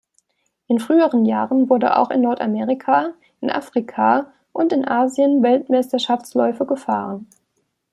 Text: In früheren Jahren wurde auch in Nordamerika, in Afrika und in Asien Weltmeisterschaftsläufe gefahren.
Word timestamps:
In 0.65 0.79
früheren 0.79 1.25
Jahren 1.25 1.69
wurde 1.69 1.95
auch 1.95 2.09
in 2.09 2.21
Nordamerika, 2.21 3.13
in 3.39 3.51
Afrika 3.51 4.33
und 4.51 4.73
in 4.73 4.87
Asien 4.87 5.43
Weltmeisterschaftsläufe 5.43 6.65
gefahren. 6.65 7.27